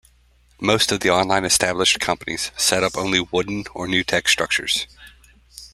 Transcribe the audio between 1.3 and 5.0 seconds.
established companies set up only wooden or nutec structures.